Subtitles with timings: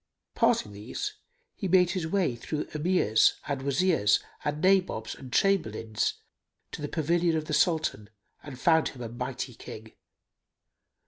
[0.33, 1.13] Passing these,
[1.55, 6.15] he made his way through Emirs and Wazirs and Nabobs and Chamberlains,
[6.71, 8.09] to the pavilion of the Sultan,
[8.41, 9.91] and found him a mighty King.